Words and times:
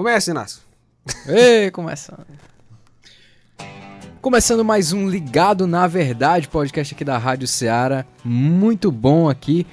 Começa, 0.00 0.30
Inácio. 0.30 0.62
Ei, 1.28 1.70
começando. 1.70 2.24
Começando 4.22 4.64
mais 4.64 4.94
um 4.94 5.06
Ligado 5.06 5.66
na 5.66 5.86
Verdade, 5.86 6.48
podcast 6.48 6.94
aqui 6.94 7.04
da 7.04 7.18
Rádio 7.18 7.46
Ceará. 7.46 8.06
Muito 8.24 8.90
bom 8.90 9.28
aqui. 9.28 9.66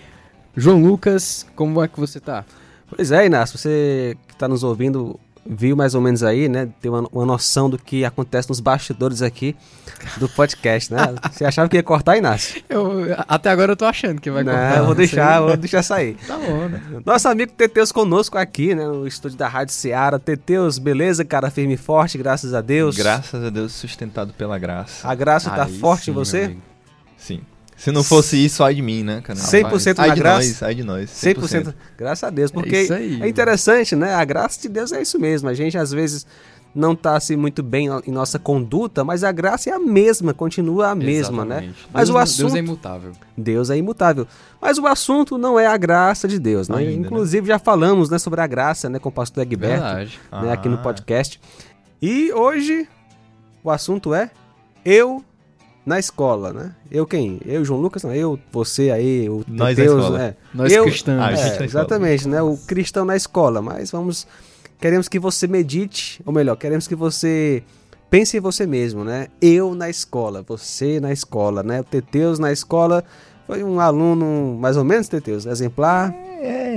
João 0.54 0.82
Lucas, 0.84 1.48
como 1.56 1.82
é 1.82 1.88
que 1.88 1.98
você 1.98 2.20
tá? 2.20 2.44
Pois 2.90 3.10
é, 3.14 3.26
Inácio, 3.26 3.58
você 3.58 4.18
que 4.28 4.34
está 4.34 4.50
nos 4.50 4.66
ouvindo 4.66 5.18
viu 5.50 5.76
mais 5.76 5.96
ou 5.96 6.02
menos 6.02 6.24
aí, 6.24 6.50
né? 6.50 6.70
Tem 6.82 6.92
uma, 6.92 7.08
uma 7.12 7.26
noção 7.26 7.70
do 7.70 7.78
que 7.78 8.04
acontece 8.04 8.50
nos 8.50 8.60
bastidores 8.60 9.22
aqui 9.22 9.56
do 10.18 10.28
podcast, 10.30 10.94
né? 10.94 11.00
Você 11.32 11.46
achava 11.46 11.70
que 11.70 11.76
ia 11.76 11.84
cortar, 11.84 12.18
Inácio? 12.18 12.62
Eu, 12.70 13.16
até 13.28 13.50
agora 13.50 13.72
eu 13.72 13.76
tô 13.76 13.86
achando 13.86 14.20
que 14.20 14.30
vai 14.30 14.44
Não, 14.44 14.52
cortar. 14.52 14.72
eu 14.72 14.80
vou 14.80 14.88
não 14.90 14.96
deixar, 14.96 15.42
vou 15.42 15.58
deixar 15.58 15.84
sair. 15.84 16.18
Tá 16.28 16.38
bom, 16.38 16.68
né? 16.68 16.82
Nosso 17.06 17.28
amigo 17.30 17.52
Teteus 17.54 17.92
conosco 17.92 18.38
aqui, 18.38 18.76
né? 18.76 18.86
No 18.86 19.08
estúdio 19.08 19.38
da 19.38 19.48
Rádio 19.48 19.74
Ceará. 19.74 20.20
Teteus, 20.20 20.78
beleza, 20.78 21.24
cara? 21.24 21.50
Firme 21.50 21.76
e 21.76 21.78
forte, 21.78 22.18
graças 22.18 22.54
a 22.54 22.62
Deus. 22.62 22.98
Graças 22.98 23.44
a 23.44 23.50
Deus, 23.50 23.72
sustentado 23.74 24.34
pela 24.34 24.58
graça. 24.60 25.08
A 25.08 25.16
graça 25.16 25.50
tá 25.50 25.64
Aí 25.64 25.80
forte 25.80 26.06
sim, 26.06 26.12
em 26.12 26.14
você? 26.14 26.58
Sim. 27.18 27.42
Se 27.78 27.92
não 27.92 28.04
fosse 28.04 28.44
isso, 28.44 28.64
ai 28.64 28.74
de 28.76 28.82
mim, 28.82 29.04
né, 29.04 29.22
cara? 29.22 29.38
100% 29.40 29.96
ai 30.00 30.08
na 30.10 30.14
de 30.16 30.20
graça? 30.20 30.38
nós, 30.48 30.64
ai 30.64 30.76
de 30.76 30.84
nós. 30.84 31.10
100%. 31.12 31.74
Graças 31.98 32.24
a 32.24 32.30
Deus, 32.32 32.52
porque 32.52 32.76
É 32.76 32.84
isso 32.84 32.94
aí. 32.94 33.22
é 33.22 33.28
interessante, 33.30 33.96
né? 33.96 34.14
A 34.16 34.26
graça 34.26 34.60
de 34.62 34.68
Deus 34.68 34.92
é 34.92 35.02
isso 35.02 35.20
mesmo. 35.20 35.48
A 35.48 35.54
gente 35.54 35.78
às 35.78 35.92
vezes 35.92 36.26
não 36.76 36.96
tá 36.96 37.16
assim 37.16 37.36
muito 37.36 37.64
bem 37.64 37.88
em 38.06 38.12
nossa 38.12 38.38
conduta, 38.38 39.04
mas 39.04 39.24
a 39.24 39.32
graça 39.32 39.70
é 39.70 39.74
a 39.74 39.80
mesma, 39.80 40.34
continua 40.34 40.90
a 40.90 40.96
mesma, 40.96 41.44
né? 41.46 41.56
Exatamente. 41.58 41.88
Mas 41.94 42.08
Deus, 42.10 42.16
o 42.16 42.20
assunto 42.20 42.42
Deus 42.48 42.56
é 42.56 42.60
imutável. 42.60 43.12
Deus 43.38 43.70
é 43.70 43.78
imutável. 43.78 44.28
Mas 44.62 44.78
o 44.78 44.86
assunto 44.88 45.38
não 45.38 45.60
é 45.60 45.66
a 45.68 45.78
graça 45.78 46.28
de 46.28 46.40
Deus, 46.40 46.68
né? 46.68 46.78
Ainda, 46.78 46.92
né? 46.92 46.98
Inclusive 46.98 47.48
já 47.48 47.58
falamos, 47.60 48.10
né, 48.10 48.18
sobre 48.20 48.42
a 48.42 48.48
graça, 48.48 48.90
né, 48.90 49.00
com 49.00 49.10
o 49.10 49.12
pastor 49.12 49.44
Egberto, 49.44 49.84
Verdade. 49.84 50.20
né, 50.32 50.52
aqui 50.52 50.68
no 50.68 50.76
Ah. 50.76 50.80
podcast. 50.80 51.40
E 52.02 52.32
hoje 52.34 52.88
o 53.64 53.72
assunto 53.72 54.14
é 54.14 54.30
eu 54.86 55.24
na 55.88 55.98
escola, 55.98 56.52
né? 56.52 56.76
Eu 56.92 57.06
quem? 57.08 57.40
Eu, 57.46 57.64
João 57.64 57.80
Lucas, 57.80 58.04
não, 58.04 58.14
eu, 58.14 58.38
você 58.52 58.92
aí, 58.92 59.30
o 59.30 59.44
Nós 59.48 59.80
escola. 59.80 60.18
né? 60.18 60.36
Nós 60.54 60.72
Eu- 60.72 60.84
cristãos. 60.84 61.20
Ah, 61.22 61.32
É, 61.32 61.64
exatamente, 61.64 62.28
né? 62.28 62.42
O 62.42 62.58
cristão 62.58 63.06
na 63.06 63.16
escola. 63.16 63.62
Mas 63.62 63.90
vamos. 63.90 64.28
Queremos 64.82 65.08
que 65.08 65.18
você 65.18 65.48
medite, 65.48 66.22
ou 66.26 66.34
melhor, 66.34 66.56
queremos 66.58 66.88
que 66.88 66.94
você 66.96 67.64
pense 68.10 68.38
em 68.38 68.40
você 68.40 68.68
mesmo, 68.68 69.04
né? 69.04 69.28
Eu 69.42 69.74
na 69.74 69.90
escola, 69.90 70.44
você 70.46 71.00
na 71.00 71.12
escola, 71.12 71.64
né? 71.64 71.80
O 71.80 71.84
Teteus 71.84 72.38
na 72.38 72.52
escola 72.52 73.04
foi 73.48 73.64
um 73.64 73.80
aluno, 73.80 74.58
mais 74.60 74.76
ou 74.78 74.84
menos, 74.84 75.08
Teteus, 75.08 75.46
exemplar. 75.46 76.14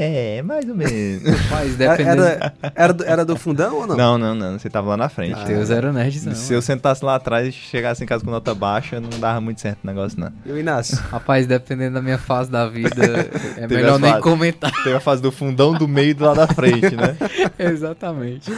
É, 0.02 0.40
mais 0.40 0.66
ou 0.66 0.74
menos. 0.74 1.22
Mas 1.50 1.76
dependendo... 1.76 2.22
era, 2.22 2.54
era 2.74 2.92
do, 2.94 3.04
era 3.04 3.24
do 3.24 3.36
fundão 3.36 3.76
ou 3.76 3.86
não? 3.86 3.96
não, 3.96 4.16
não, 4.16 4.34
não. 4.34 4.58
Você 4.58 4.70
tava 4.70 4.88
lá 4.88 4.96
na 4.96 5.08
frente. 5.10 5.44
Deus 5.44 5.68
era 5.68 5.92
nerd, 5.92 6.24
não. 6.24 6.34
Se 6.34 6.54
eu 6.54 6.62
sentasse 6.62 7.04
lá 7.04 7.16
atrás 7.16 7.48
e 7.48 7.52
chegasse 7.52 8.02
em 8.02 8.06
casa 8.06 8.24
com 8.24 8.30
nota 8.30 8.54
baixa, 8.54 8.98
não 8.98 9.10
dava 9.20 9.42
muito 9.42 9.60
certo 9.60 9.84
o 9.84 9.86
negócio, 9.86 10.18
não. 10.18 10.32
E 10.46 10.52
o 10.52 10.58
Inácio? 10.58 10.96
Rapaz, 11.12 11.46
dependendo 11.46 11.96
da 11.96 12.02
minha 12.02 12.16
fase 12.16 12.50
da 12.50 12.66
vida, 12.66 13.04
é 13.58 13.66
Teve 13.66 13.74
melhor 13.74 13.98
nem 13.98 14.18
comentar. 14.22 14.72
Teve 14.82 14.96
a 14.96 15.00
fase 15.00 15.20
do 15.20 15.30
fundão, 15.30 15.74
do 15.74 15.86
meio 15.86 16.10
e 16.10 16.14
do 16.14 16.24
lado 16.24 16.36
da 16.36 16.48
frente, 16.48 16.96
né? 16.96 17.14
Exatamente. 17.58 18.50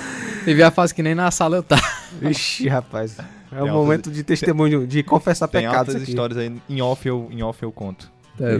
Teve 0.45 0.63
a 0.63 0.71
fase 0.71 0.95
que 0.95 1.03
nem 1.03 1.17
na 1.17 1.29
sala 1.33 1.57
eu 1.57 1.65
tava. 1.65 1.83
Vixe, 2.21 2.69
rapaz. 2.69 3.17
É 3.51 3.61
o 3.61 3.65
Tem 3.65 3.73
momento 3.73 4.13
de 4.13 4.23
testemunho, 4.23 4.87
de 4.87 5.03
confessar 5.03 5.49
Tem 5.49 5.63
pecados 5.63 5.79
altas 5.89 5.97
aqui. 5.97 6.11
histórias 6.11 6.39
aí. 6.39 6.57
Em 6.71 6.81
off 6.81 7.07
eu, 7.07 7.29
em 7.33 7.43
off 7.43 7.61
eu 7.61 7.73
conto. 7.73 8.13
É, 8.41 8.57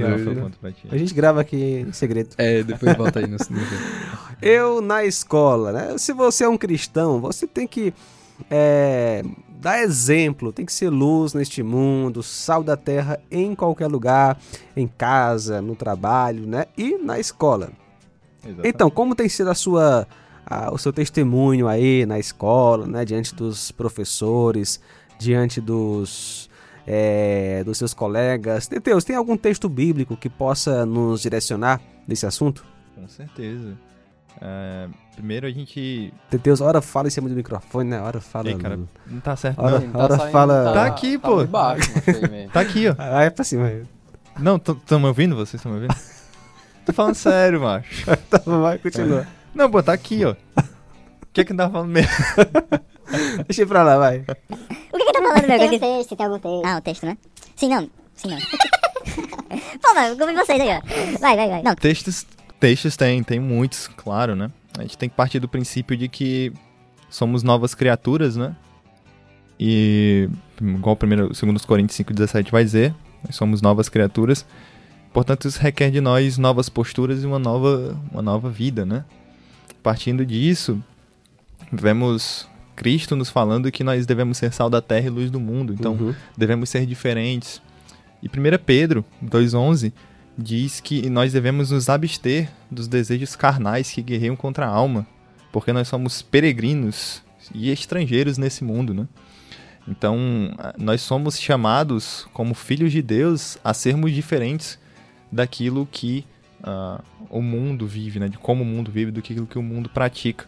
ti. 0.73 0.87
A 0.91 0.97
gente 0.99 1.15
grava 1.15 1.41
aqui 1.41 1.85
em 1.89 1.93
segredo. 1.93 2.31
É, 2.39 2.63
depois 2.63 2.95
bota 2.97 3.19
aí 3.21 3.27
no, 3.27 3.37
no 3.37 3.39
Eu 4.43 4.81
na 4.81 5.05
escola, 5.05 5.73
né? 5.73 5.99
Se 5.99 6.13
você 6.13 6.45
é 6.45 6.49
um 6.49 6.59
cristão, 6.59 7.21
você 7.21 7.47
tem 7.47 7.67
que 7.67 7.93
é, 8.51 9.23
dar 9.61 9.81
exemplo, 9.83 10.53
tem 10.53 10.67
que 10.67 10.73
ser 10.73 10.91
luz 10.91 11.33
neste 11.35 11.63
mundo, 11.63 12.23
sal 12.23 12.63
da 12.63 12.77
terra 12.77 13.19
em 13.31 13.55
qualquer 13.55 13.87
lugar, 13.87 14.39
em 14.77 14.87
casa, 14.87 15.63
no 15.63 15.75
trabalho, 15.77 16.47
né? 16.47 16.67
E 16.77 16.97
na 16.99 17.19
escola. 17.19 17.71
Exatamente. 18.45 18.69
Então, 18.69 18.91
como 18.91 19.15
tem 19.15 19.29
sido 19.29 19.51
a 19.51 19.55
sua, 19.55 20.07
a- 20.45 20.73
o 20.73 20.79
seu 20.79 20.93
testemunho 20.93 21.69
aí 21.69 22.05
na 22.05 22.19
escola, 22.19 22.87
né? 22.87 23.05
Diante 23.05 23.35
dos 23.35 23.71
professores, 23.71 24.81
diante 25.19 25.61
dos, 25.61 26.51
é, 26.87 27.63
dos 27.65 27.79
seus 27.79 27.93
colegas. 27.95 28.69
Deus, 28.69 29.05
tem 29.05 29.17
algum 29.17 29.37
texto 29.37 29.69
bíblico 29.69 30.17
que 30.17 30.29
possa 30.29 30.85
nos 30.87 31.23
direcionar 31.23 31.81
nesse 32.07 32.27
assunto? 32.27 32.65
Com 32.95 33.07
certeza. 33.09 33.73
É, 34.41 34.89
primeiro 35.15 35.47
a 35.47 35.51
gente. 35.51 36.13
Deus, 36.43 36.61
hora 36.61 36.81
fala 36.81 37.07
em 37.07 37.11
cima 37.11 37.29
do 37.29 37.35
microfone, 37.35 37.91
né? 37.91 38.01
Hora 38.01 38.21
fala. 38.21 38.49
Ei, 38.49 38.57
cara, 38.57 38.79
não 39.07 39.21
tá 39.21 39.37
certo, 39.37 39.61
Ora- 39.61 39.79
não. 39.79 40.01
ora 40.01 40.19
fala- 40.31 40.73
Tá 40.73 40.87
aqui, 40.87 41.19
pô. 41.19 41.37
muito 41.37 41.51
baixo. 41.51 41.91
Tá 42.53 42.61
aqui, 42.61 42.89
ó. 42.89 42.95
Ah, 42.99 43.23
é 43.23 43.31
pra 43.31 43.45
cima. 43.45 43.71
Não, 44.39 44.57
estão 44.57 44.99
me 44.99 45.07
ouvindo? 45.07 45.37
Vocês 45.37 45.55
estão 45.61 45.71
me 45.73 45.79
ouvindo? 45.83 45.95
Tô 46.87 46.93
falando 46.93 47.15
sério, 47.15 47.61
macho. 47.61 48.05
Tá, 48.29 48.39
vai, 48.45 48.79
continua. 48.79 49.27
Não, 49.55 49.71
pô, 49.71 49.81
tá 49.83 49.93
aqui, 49.93 50.25
ó. 50.25 50.33
O 50.33 51.27
que 51.33 51.43
é 51.43 51.45
que 51.45 51.53
não 51.53 51.65
tá 51.67 51.71
falando 51.71 51.91
mesmo? 51.91 52.11
Deixa 53.47 53.67
pra 53.67 53.83
lá, 53.83 53.99
vai. 53.99 54.25
Que 55.13 55.21
tá 55.21 55.23
falando, 55.29 55.49
meu? 55.49 55.59
Tem 55.59 55.69
Que- 55.71 55.77
um 55.77 55.79
texto, 55.97 56.17
tem 56.17 56.27
algum 56.27 56.39
texto. 56.39 56.63
Ah, 56.67 56.77
o 56.79 56.81
texto, 56.81 57.07
né? 57.07 57.17
Sim, 57.57 57.69
não. 57.69 57.91
Sim, 58.15 58.29
não. 58.29 58.39
Pô, 59.83 59.95
mano, 59.95 60.17
como 60.17 60.35
vocês 60.35 60.61
aí, 60.61 60.69
ó. 60.69 60.81
Vai, 61.21 61.37
vai, 61.37 61.49
vai. 61.49 61.63
Não, 61.63 61.75
Textos, 61.75 62.27
textos 62.59 62.97
tem, 62.97 63.23
tem 63.23 63.39
muitos, 63.41 63.89
claro, 63.89 64.35
né? 64.35 64.51
A 64.79 64.83
gente 64.83 64.97
tem 64.97 65.09
que 65.09 65.15
partir 65.15 65.39
do 65.39 65.49
princípio 65.49 65.97
de 65.97 66.09
que 66.09 66.53
somos 67.11 67.43
novas 67.43 67.75
criaturas, 67.75 68.37
né? 68.37 68.57
E, 69.61 70.29
igual 70.61 70.95
o 70.95 70.97
primeiro, 70.97 71.35
segundo 71.35 71.61
Coríntios 71.67 71.99
5,17 71.99 72.51
vai 72.51 72.65
dizer, 72.65 72.95
nós 73.25 73.37
somos 73.37 73.61
novas 73.61 73.89
criaturas. 73.89 74.47
Portanto, 75.13 75.47
isso 75.47 75.61
requer 75.61 75.91
de 75.91 76.01
nós 76.01 76.39
novas 76.39 76.69
posturas 76.71 77.23
e 77.23 77.27
uma 77.27 77.39
nova, 77.39 77.97
uma 78.11 78.23
nova 78.23 78.49
vida, 78.49 78.87
né? 78.87 79.05
Partindo 79.83 80.25
disso, 80.25 80.83
vemos 81.71 82.49
Cristo 82.75 83.15
nos 83.17 83.29
falando 83.31 83.71
que 83.71 83.85
nós 83.85 84.07
devemos 84.07 84.39
ser 84.39 84.53
sal 84.53 84.69
da 84.71 84.81
terra 84.81 85.07
e 85.07 85.11
luz 85.11 85.31
do 85.31 85.39
mundo. 85.41 85.73
Então, 85.73 85.95
Uhum. 85.95 86.15
devemos 86.37 86.69
ser 86.71 86.87
diferentes. 86.87 87.61
E 88.23 88.29
1 88.29 88.59
Pedro 88.65 89.05
2,11 89.23 89.93
diz 90.39 90.81
que 90.81 91.09
nós 91.11 91.33
devemos 91.33 91.71
nos 91.71 91.89
abster 91.89 92.51
dos 92.71 92.89
desejos 92.89 93.37
carnais 93.37 93.91
que 93.91 94.01
guerreiam 94.03 94.35
contra 94.37 94.67
a 94.67 94.71
alma, 94.71 95.07
porque 95.53 95.73
nós 95.73 95.89
somos 95.89 96.23
peregrinos 96.23 97.23
e 97.55 97.71
estrangeiros 97.71 98.39
nesse 98.39 98.65
mundo, 98.65 98.95
né? 98.95 99.07
Então, 99.87 100.17
nós 100.79 101.03
somos 101.03 101.39
chamados, 101.41 102.27
como 102.33 102.55
filhos 102.55 102.93
de 102.93 103.03
Deus, 103.03 103.59
a 103.65 103.75
sermos 103.75 104.13
diferentes 104.13 104.79
daquilo 105.31 105.87
que 105.91 106.25
ah, 106.63 107.01
o 107.29 107.43
mundo 107.43 107.87
vive, 107.87 108.21
né? 108.21 108.29
De 108.29 108.39
como 108.39 108.63
o 108.63 108.67
mundo 108.67 108.91
vive, 108.93 109.11
do 109.11 109.21
que 109.21 109.35
que 109.45 109.59
o 109.59 109.63
mundo 109.63 109.91
pratica. 109.91 110.47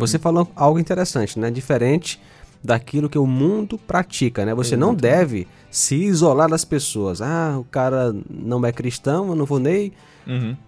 Você 0.00 0.18
falou 0.18 0.48
algo 0.56 0.78
interessante, 0.78 1.38
né? 1.38 1.50
Diferente 1.50 2.20
daquilo 2.62 3.08
que 3.08 3.18
o 3.18 3.26
mundo 3.26 3.78
pratica, 3.78 4.44
né? 4.44 4.54
Você 4.54 4.76
não 4.76 4.94
deve 4.94 5.46
se 5.70 5.94
isolar 5.96 6.48
das 6.48 6.64
pessoas. 6.64 7.22
Ah, 7.22 7.56
o 7.58 7.64
cara 7.64 8.14
não 8.28 8.64
é 8.66 8.72
cristão, 8.72 9.28
eu 9.28 9.36
não 9.36 9.46
vou 9.46 9.58
nem, 9.58 9.92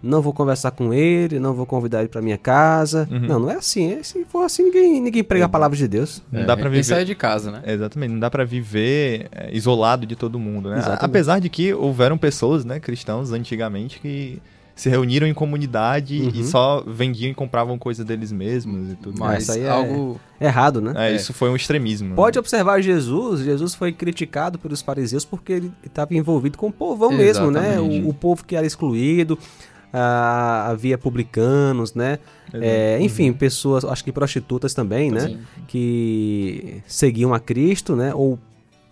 não 0.02 0.22
vou 0.22 0.32
conversar 0.32 0.70
com 0.70 0.92
ele, 0.94 1.38
não 1.38 1.52
vou 1.54 1.66
convidar 1.66 2.00
ele 2.00 2.08
pra 2.08 2.22
minha 2.22 2.38
casa. 2.38 3.06
Uhum. 3.10 3.20
Não, 3.20 3.38
não 3.40 3.50
é 3.50 3.56
assim. 3.56 3.92
É, 3.92 4.02
Se 4.02 4.24
for 4.24 4.44
assim, 4.44 4.64
ninguém, 4.64 5.00
ninguém 5.00 5.22
prega 5.22 5.44
a 5.44 5.48
palavra 5.48 5.76
de 5.76 5.86
Deus. 5.86 6.22
Não 6.32 6.46
dá 6.46 6.56
pra 6.56 6.68
viver. 6.68 6.80
Isso 6.80 6.94
aí 6.94 7.02
é 7.02 7.04
de 7.04 7.14
casa, 7.14 7.50
né? 7.50 7.62
Exatamente, 7.66 8.12
não 8.12 8.20
dá 8.20 8.30
pra 8.30 8.44
viver 8.44 9.28
é, 9.30 9.54
isolado 9.54 10.06
de 10.06 10.16
todo 10.16 10.38
mundo, 10.38 10.70
né? 10.70 10.78
Exatamente. 10.78 11.04
Apesar 11.04 11.40
de 11.40 11.48
que 11.48 11.74
houveram 11.74 12.16
pessoas, 12.16 12.64
né, 12.64 12.80
cristãos 12.80 13.32
antigamente 13.32 14.00
que 14.00 14.40
se 14.82 14.88
reuniram 14.88 15.28
em 15.28 15.32
comunidade 15.32 16.20
Uhum. 16.20 16.32
e 16.34 16.42
só 16.44 16.82
vendiam 16.84 17.30
e 17.30 17.34
compravam 17.34 17.78
coisa 17.78 18.04
deles 18.04 18.32
mesmos 18.32 18.90
e 18.90 18.96
tudo 18.96 19.16
mais. 19.16 19.34
Mas 19.34 19.42
isso 19.44 19.52
aí 19.52 19.62
é- 19.62 19.68
algo... 19.70 20.20
Errado, 20.40 20.80
né? 20.80 20.92
É, 20.96 21.14
isso 21.14 21.32
foi 21.32 21.48
um 21.50 21.54
extremismo. 21.54 22.16
Pode 22.16 22.36
observar 22.36 22.80
Jesus, 22.82 23.42
Jesus 23.42 23.76
foi 23.76 23.92
criticado 23.92 24.58
pelos 24.58 24.82
fariseus 24.82 25.24
porque 25.24 25.52
ele 25.52 25.72
estava 25.86 26.12
envolvido 26.16 26.58
com 26.58 26.66
o 26.66 26.72
povão 26.72 27.12
mesmo, 27.12 27.48
né? 27.48 27.74
Exatamente. 27.74 28.04
O, 28.06 28.08
o 28.08 28.12
povo 28.14 28.44
que 28.44 28.56
era 28.56 28.66
excluído, 28.66 29.38
ah, 29.92 30.66
havia 30.70 30.98
publicanos, 30.98 31.94
né? 31.94 32.18
É, 32.52 32.98
enfim, 33.00 33.32
pessoas, 33.32 33.84
acho 33.84 34.02
que 34.02 34.10
prostitutas 34.10 34.74
também, 34.74 35.12
né? 35.12 35.20
Sim. 35.28 35.38
Que 35.68 36.82
seguiam 36.88 37.32
a 37.32 37.38
Cristo, 37.38 37.94
né? 37.94 38.12
Ou 38.12 38.36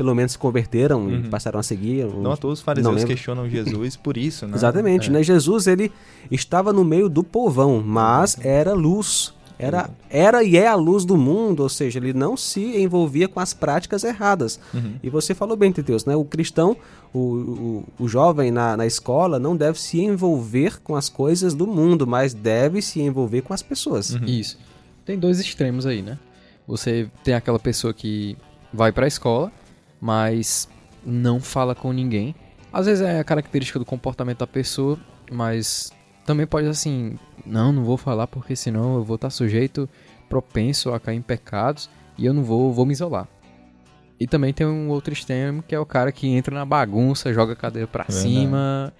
pelo 0.00 0.14
menos 0.14 0.32
se 0.32 0.38
converteram 0.38 1.10
e 1.10 1.14
Uhum. 1.16 1.28
passaram 1.30 1.60
a 1.60 1.62
seguir. 1.62 2.06
Não 2.06 2.32
à 2.32 2.36
toa 2.38 2.54
os 2.54 2.62
fariseus 2.62 3.04
questionam 3.04 3.46
Jesus 3.46 3.96
por 3.96 4.16
isso, 4.16 4.46
né? 4.46 4.56
Exatamente, 4.56 5.10
É. 5.10 5.12
né? 5.12 5.22
Jesus, 5.22 5.66
ele 5.66 5.92
estava 6.30 6.72
no 6.72 6.82
meio 6.82 7.06
do 7.06 7.22
povão, 7.22 7.82
mas 7.84 8.38
era 8.42 8.72
luz. 8.72 9.34
Era, 9.58 9.90
era 10.08 10.42
e 10.42 10.56
é 10.56 10.66
a 10.66 10.74
luz 10.74 11.04
do 11.04 11.18
mundo, 11.18 11.60
ou 11.62 11.68
seja, 11.68 11.98
ele 11.98 12.14
não 12.14 12.34
se 12.34 12.62
envolvia 12.80 13.28
com 13.28 13.40
as 13.40 13.52
práticas 13.52 14.02
erradas. 14.04 14.58
Uhum. 14.72 14.94
E 15.02 15.10
você 15.10 15.34
falou 15.34 15.54
bem, 15.54 15.70
Teteus, 15.70 16.06
né? 16.06 16.16
O 16.16 16.24
cristão, 16.24 16.74
o, 17.12 17.18
o, 17.18 17.84
o 18.04 18.08
jovem 18.08 18.50
na, 18.50 18.74
na 18.74 18.86
escola, 18.86 19.38
não 19.38 19.54
deve 19.54 19.78
se 19.78 20.00
envolver 20.00 20.80
com 20.82 20.96
as 20.96 21.10
coisas 21.10 21.52
do 21.52 21.66
mundo, 21.66 22.06
mas 22.06 22.32
deve 22.32 22.80
se 22.80 23.02
envolver 23.02 23.42
com 23.42 23.52
as 23.52 23.60
pessoas. 23.60 24.14
Uhum. 24.14 24.24
Isso. 24.24 24.56
tem 25.04 25.18
dois 25.18 25.38
extremos 25.38 25.84
aí, 25.84 26.00
né? 26.00 26.18
Você 26.66 27.10
tem 27.22 27.34
aquela 27.34 27.58
pessoa 27.58 27.92
que 27.92 28.38
vai 28.72 28.90
pra 28.92 29.06
escola, 29.06 29.52
mas 30.00 30.68
não 31.04 31.40
fala 31.40 31.74
com 31.74 31.92
ninguém. 31.92 32.34
Às 32.72 32.86
vezes 32.86 33.02
é 33.02 33.18
a 33.18 33.24
característica 33.24 33.78
do 33.78 33.84
comportamento 33.84 34.38
da 34.38 34.46
pessoa, 34.46 34.98
mas 35.30 35.92
também 36.24 36.46
pode 36.46 36.66
assim, 36.68 37.18
não, 37.44 37.72
não 37.72 37.84
vou 37.84 37.96
falar 37.96 38.26
porque 38.26 38.54
senão 38.54 38.96
eu 38.96 39.04
vou 39.04 39.16
estar 39.16 39.30
sujeito, 39.30 39.88
propenso 40.28 40.92
a 40.92 41.00
cair 41.00 41.16
em 41.16 41.22
pecados 41.22 41.90
e 42.16 42.24
eu 42.26 42.32
não 42.32 42.42
vou, 42.42 42.72
vou 42.72 42.86
me 42.86 42.92
isolar. 42.92 43.26
E 44.18 44.26
também 44.26 44.52
tem 44.52 44.66
um 44.66 44.90
outro 44.90 45.12
extremo 45.12 45.62
que 45.62 45.74
é 45.74 45.80
o 45.80 45.86
cara 45.86 46.12
que 46.12 46.28
entra 46.28 46.54
na 46.54 46.64
bagunça, 46.64 47.32
joga 47.32 47.54
a 47.54 47.56
cadeira 47.56 47.88
pra 47.88 48.04
Verdade. 48.04 48.22
cima. 48.22 48.92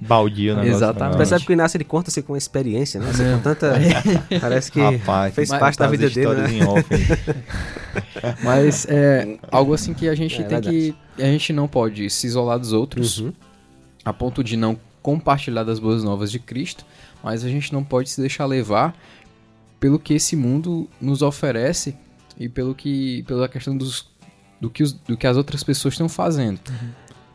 Baldia 0.00 0.52
o 0.52 0.56
negócio. 0.56 0.76
Exatamente. 0.76 1.12
né? 1.12 1.16
Percebe 1.18 1.44
que 1.44 1.50
o 1.50 1.54
Inácio 1.54 1.76
ele 1.76 1.84
conta 1.84 2.10
assim 2.10 2.22
com 2.22 2.36
experiência, 2.36 3.00
né? 3.00 3.10
Assim, 3.10 3.24
com 3.32 3.38
tanta. 3.40 3.74
Parece 4.40 4.70
que 4.72 4.80
Rapaz, 4.80 5.34
fez 5.34 5.48
parte 5.50 5.78
da 5.78 5.86
vida 5.86 6.08
dele, 6.10 6.34
né? 6.58 6.64
off. 6.66 6.84
Mas 8.42 8.86
é 8.88 9.38
algo 9.50 9.74
assim 9.74 9.94
que 9.94 10.08
a 10.08 10.14
gente 10.14 10.40
É 10.40 10.44
tem 10.44 10.60
que. 10.60 10.94
A 11.18 11.22
gente 11.26 11.52
não 11.52 11.66
pode 11.68 12.08
se 12.10 12.26
isolar 12.26 12.58
dos 12.58 12.72
outros 12.72 13.18
Uhum. 13.20 13.32
a 14.04 14.12
ponto 14.12 14.42
de 14.44 14.56
não 14.56 14.78
compartilhar 15.02 15.64
das 15.64 15.78
boas 15.78 16.04
novas 16.04 16.30
de 16.30 16.38
Cristo, 16.38 16.84
mas 17.22 17.44
a 17.44 17.48
gente 17.48 17.72
não 17.72 17.82
pode 17.82 18.10
se 18.10 18.20
deixar 18.20 18.46
levar 18.46 18.94
pelo 19.80 19.98
que 19.98 20.14
esse 20.14 20.36
mundo 20.36 20.88
nos 21.00 21.22
oferece 21.22 21.96
e 22.38 22.48
pelo 22.48 22.74
que 22.74 23.22
pela 23.24 23.48
questão 23.48 23.76
dos 23.76 24.08
do 24.60 24.68
que, 24.68 24.82
os- 24.82 24.92
do 24.92 25.16
que 25.16 25.24
as 25.26 25.36
outras 25.36 25.62
pessoas 25.62 25.94
estão 25.94 26.08
fazendo. 26.08 26.58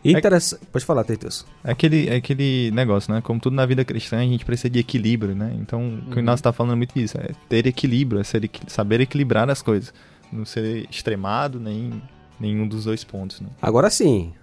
Interessa... 0.04 0.60
Pode 0.72 0.86
falar, 0.86 1.04
Teitus. 1.04 1.46
É 1.64 1.72
aquele, 1.72 2.10
é 2.10 2.16
aquele 2.16 2.72
negócio, 2.72 3.14
né? 3.14 3.22
Como 3.22 3.40
tudo 3.40 3.56
na 3.56 3.66
vida 3.66 3.86
cristã, 3.86 4.18
a 4.18 4.24
gente 4.24 4.44
precisa 4.44 4.70
de 4.70 4.80
equilíbrio, 4.80 5.36
né? 5.36 5.56
Então, 5.60 6.00
o 6.08 6.12
que 6.12 6.18
o 6.18 6.20
Inácio 6.20 6.44
tá 6.44 6.52
falando 6.52 6.74
é 6.74 6.76
muito 6.76 6.98
isso. 7.00 7.18
É 7.18 7.30
ter 7.48 7.66
equilíbrio, 7.68 8.20
é 8.20 8.24
ser 8.24 8.50
saber 8.68 9.02
equilibrar 9.02 9.50
as 9.50 9.62
coisas. 9.62 9.94
Não 10.32 10.46
ser 10.46 10.88
extremado, 10.90 11.60
nem 11.60 12.02
nenhum 12.40 12.68
dos 12.68 12.86
dois 12.86 13.04
pontos, 13.04 13.40
né? 13.40 13.48
Agora 13.62 13.90
sim, 13.90 14.34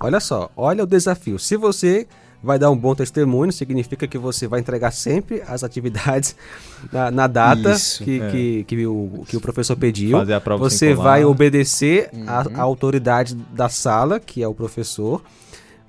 olha 0.00 0.20
só, 0.20 0.50
olha 0.56 0.82
o 0.84 0.86
desafio. 0.86 1.38
Se 1.38 1.56
você 1.56 2.06
vai 2.42 2.58
dar 2.58 2.70
um 2.70 2.76
bom 2.76 2.94
testemunho, 2.94 3.52
significa 3.52 4.06
que 4.06 4.18
você 4.18 4.46
vai 4.46 4.60
entregar 4.60 4.90
sempre 4.92 5.42
as 5.46 5.64
atividades 5.64 6.36
na, 6.92 7.10
na 7.10 7.26
data 7.26 7.72
Isso, 7.72 8.04
que, 8.04 8.20
é. 8.20 8.30
que, 8.30 8.64
que, 8.64 8.86
o, 8.86 9.24
que 9.26 9.36
o 9.36 9.40
professor 9.40 9.76
pediu. 9.76 10.18
Fazer 10.18 10.34
a 10.34 10.40
prova 10.40 10.62
Você 10.62 10.94
vai 10.94 11.24
obedecer 11.24 12.10
à 12.26 12.46
Uhum. 12.46 12.60
autoridade 12.60 13.34
da 13.52 13.68
sala, 13.68 14.20
que 14.20 14.42
é 14.42 14.48
o 14.48 14.54
professor. 14.54 15.22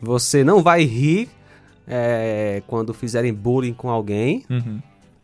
Você 0.02 0.44
não 0.44 0.62
vai 0.62 0.84
rir 0.84 1.30
é, 1.88 2.62
quando 2.68 2.94
fizerem 2.94 3.34
bullying 3.34 3.74
com 3.74 3.90
alguém. 3.90 4.44
Uhum. 4.50 4.80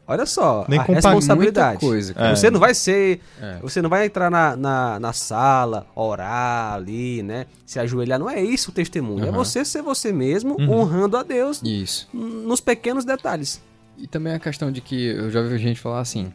Olha 0.05 0.25
só, 0.25 0.65
Nem 0.67 0.79
a 0.79 0.83
responsabilidade. 0.83 1.79
Coisa. 1.79 2.13
É. 2.17 2.35
Você 2.35 2.51
não 2.51 2.59
vai 2.59 2.73
ser. 2.73 3.21
É. 3.41 3.57
Você 3.61 3.81
não 3.81 3.89
vai 3.89 4.05
entrar 4.05 4.29
na, 4.29 4.55
na, 4.55 4.99
na 4.99 5.13
sala, 5.13 5.87
orar 5.95 6.73
ali, 6.73 7.23
né? 7.23 7.45
Se 7.65 7.79
ajoelhar. 7.79 8.19
Não 8.19 8.29
é 8.29 8.41
isso 8.43 8.71
o 8.71 8.73
testemunho. 8.73 9.23
É 9.25 9.29
Aham. 9.29 9.37
você 9.37 9.63
ser 9.63 9.81
você 9.81 10.11
mesmo, 10.11 10.57
Uhum. 10.59 10.71
honrando 10.81 11.15
a 11.15 11.23
Deus 11.23 11.61
Isso. 11.63 12.09
nos 12.13 12.59
pequenos 12.59 13.05
detalhes. 13.05 13.61
E 13.97 14.05
também 14.05 14.33
a 14.33 14.39
questão 14.39 14.71
de 14.71 14.81
que 14.81 15.05
eu 15.05 15.31
já 15.31 15.41
vi 15.41 15.57
gente 15.57 15.79
falar 15.79 16.01
assim: 16.01 16.33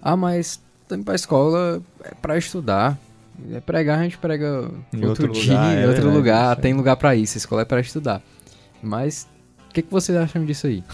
"Ah, 0.00 0.16
mas 0.16 0.60
também 0.86 1.04
pra 1.04 1.14
escola 1.16 1.82
é 2.04 2.12
pra 2.22 2.38
estudar. 2.38 2.96
É 3.52 3.58
pregar, 3.60 3.98
a 3.98 4.02
gente 4.02 4.18
prega 4.18 4.70
Em 4.92 5.04
outro, 5.06 5.26
outro 5.26 5.32
dia, 5.32 5.54
lugar, 5.54 5.72
em 5.72 5.80
é 5.80 5.86
outro 5.86 6.02
verdade, 6.02 6.16
lugar, 6.16 6.56
tem 6.56 6.74
lugar 6.74 6.96
pra 6.96 7.16
isso, 7.16 7.36
a 7.36 7.38
escola 7.38 7.62
é 7.62 7.64
pra 7.64 7.80
estudar. 7.80 8.20
Mas 8.82 9.26
o 9.68 9.72
que, 9.72 9.80
que 9.82 9.90
vocês 9.90 10.16
acham 10.16 10.44
disso 10.44 10.66
aí? 10.66 10.84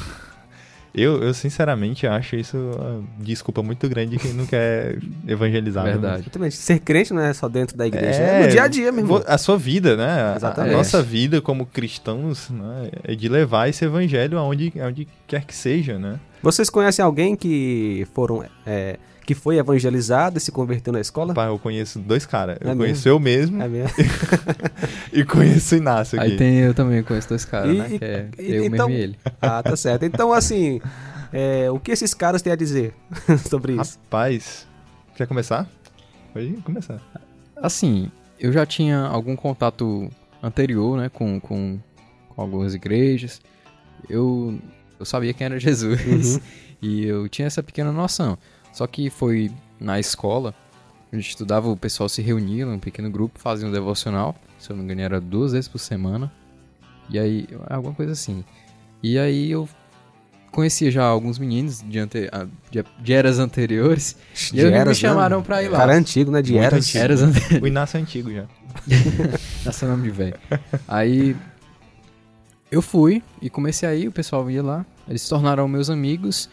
Eu, 0.96 1.22
eu 1.22 1.34
sinceramente 1.34 2.06
acho 2.06 2.36
isso 2.36 2.56
uma 2.56 3.02
desculpa 3.18 3.62
muito 3.62 3.86
grande 3.88 4.12
de 4.12 4.18
quem 4.18 4.32
não 4.32 4.46
quer 4.46 4.98
evangelizar. 5.28 5.84
né? 5.84 5.90
Verdade. 5.92 6.22
Exatamente. 6.22 6.54
Ser 6.56 6.78
crente 6.80 7.12
não 7.12 7.20
é 7.22 7.34
só 7.34 7.48
dentro 7.48 7.76
da 7.76 7.86
igreja, 7.86 8.18
É, 8.22 8.40
é, 8.40 8.44
no 8.44 8.48
dia 8.50 8.62
a 8.62 8.68
dia, 8.68 8.90
vo- 8.92 9.22
A 9.26 9.36
sua 9.36 9.58
vida, 9.58 9.96
né? 9.96 10.32
A- 10.32 10.36
Exatamente. 10.36 10.74
A 10.74 10.76
nossa 10.78 11.02
vida 11.02 11.40
como 11.42 11.66
cristãos 11.66 12.48
né, 12.50 12.90
é 13.04 13.14
de 13.14 13.28
levar 13.28 13.68
esse 13.68 13.84
evangelho 13.84 14.38
aonde, 14.38 14.72
aonde 14.80 15.06
quer 15.26 15.44
que 15.44 15.54
seja, 15.54 15.98
né? 15.98 16.18
Vocês 16.42 16.70
conhecem 16.70 17.04
alguém 17.04 17.36
que 17.36 18.06
foram. 18.14 18.44
é, 18.66 18.96
que 19.26 19.34
foi 19.34 19.58
evangelizado 19.58 20.38
e 20.38 20.40
se 20.40 20.52
converteu 20.52 20.92
na 20.92 21.00
escola? 21.00 21.34
Pá, 21.34 21.46
eu 21.46 21.58
conheço 21.58 21.98
dois 21.98 22.24
caras. 22.24 22.56
Eu 22.60 22.70
É 22.70 22.76
conheço 22.76 23.08
eu 23.08 23.18
mesmo 23.18 23.60
É 23.60 23.66
mesmo. 23.68 23.90
e 25.12 25.24
conheço 25.24 25.74
o 25.74 25.78
Inácio 25.78 26.18
aqui. 26.20 26.30
Aí 26.30 26.36
tem 26.36 26.58
eu 26.58 26.72
também 26.72 27.02
conheço 27.02 27.28
dois 27.28 27.44
caras, 27.44 27.74
E- 27.74 27.78
né? 27.78 27.88
Que 27.98 28.04
é 28.04 28.28
e- 28.38 28.54
eu 28.54 28.64
então- 28.64 28.88
mesmo 28.88 29.00
e 29.00 29.02
ele. 29.02 29.18
Ah, 29.42 29.62
tá 29.62 29.76
certo. 29.76 30.04
Então, 30.04 30.32
assim, 30.32 30.80
é, 31.32 31.70
o 31.70 31.78
que 31.80 31.90
esses 31.90 32.14
caras 32.14 32.40
têm 32.40 32.52
a 32.52 32.56
dizer 32.56 32.94
sobre 33.50 33.72
isso? 33.72 33.98
Rapaz, 34.04 34.66
quer 35.16 35.26
começar? 35.26 35.68
Pode 36.32 36.48
começar. 36.64 37.00
Assim, 37.56 38.10
eu 38.38 38.52
já 38.52 38.64
tinha 38.64 39.00
algum 39.00 39.34
contato 39.34 40.08
anterior, 40.42 40.98
né, 40.98 41.08
com, 41.08 41.40
com, 41.40 41.78
com 42.28 42.40
algumas 42.42 42.74
igrejas. 42.74 43.40
Eu, 44.08 44.58
eu 45.00 45.04
sabia 45.06 45.32
quem 45.34 45.46
era 45.46 45.58
Jesus 45.58 46.34
Uhum. 46.36 46.40
e 46.82 47.06
eu 47.06 47.28
tinha 47.28 47.46
essa 47.46 47.62
pequena 47.62 47.90
noção. 47.90 48.36
Só 48.76 48.86
que 48.86 49.08
foi 49.08 49.50
na 49.80 49.98
escola, 49.98 50.54
a 51.10 51.16
gente 51.16 51.30
estudava, 51.30 51.66
o 51.66 51.74
pessoal 51.78 52.10
se 52.10 52.20
reunia 52.20 52.66
num 52.66 52.78
pequeno 52.78 53.08
grupo, 53.10 53.40
fazia 53.40 53.66
um 53.66 53.72
devocional, 53.72 54.36
se 54.58 54.68
eu 54.68 54.76
não 54.76 54.84
me 54.84 54.92
engano 54.92 55.00
era 55.00 55.18
duas 55.18 55.52
vezes 55.52 55.66
por 55.66 55.78
semana. 55.78 56.30
E 57.08 57.18
aí, 57.18 57.48
alguma 57.70 57.94
coisa 57.94 58.12
assim. 58.12 58.44
E 59.02 59.18
aí 59.18 59.50
eu 59.50 59.66
conhecia 60.52 60.90
já 60.90 61.04
alguns 61.04 61.38
meninos 61.38 61.82
de, 61.88 61.98
ante, 61.98 62.30
de, 62.70 62.84
de 63.00 63.12
eras 63.14 63.38
anteriores. 63.38 64.14
E 64.52 64.60
eles 64.60 64.70
me 64.70 64.76
Eras, 64.76 64.88
né? 64.88 65.08
chamaram 65.08 65.42
pra 65.42 65.62
ir 65.62 65.68
lá. 65.68 65.78
Cara 65.78 65.94
antigo, 65.94 66.30
né? 66.30 66.42
De 66.42 66.52
Muito 66.52 66.64
Eras. 66.66 66.84
antigo. 66.84 66.98
Eras 67.02 67.22
anteriores. 67.22 67.62
O 67.62 67.66
Inácio 67.66 67.96
é 67.96 68.00
antigo 68.02 68.30
já. 68.30 68.44
Dá 69.64 69.72
seu 69.72 69.88
nome 69.88 70.02
de 70.02 70.10
velho. 70.10 70.36
Aí 70.86 71.34
eu 72.70 72.82
fui 72.82 73.22
e 73.40 73.48
comecei 73.48 73.88
aí, 73.88 74.06
o 74.06 74.12
pessoal 74.12 74.50
ia 74.50 74.62
lá, 74.62 74.84
eles 75.08 75.22
se 75.22 75.30
tornaram 75.30 75.66
meus 75.66 75.88
amigos 75.88 76.50